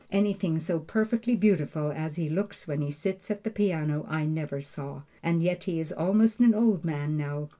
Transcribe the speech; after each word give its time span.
Anything 0.11 0.59
so 0.59 0.79
perfectly 0.79 1.35
beautiful 1.35 1.91
as 1.91 2.15
he 2.15 2.27
looks 2.27 2.67
when 2.67 2.81
he 2.81 2.89
sits 2.89 3.29
at 3.29 3.43
the 3.43 3.51
piano 3.51 4.03
I 4.09 4.25
never 4.25 4.59
saw, 4.59 5.03
and 5.21 5.43
yet 5.43 5.65
he 5.65 5.79
is 5.79 5.91
almost 5.93 6.39
an 6.39 6.55
old 6.55 6.83
man 6.83 7.15
now. 7.15 7.49